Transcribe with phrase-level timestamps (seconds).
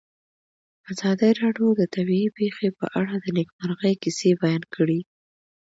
[0.91, 4.99] ازادي راډیو د طبیعي پېښې په اړه د نېکمرغۍ کیسې بیان کړې.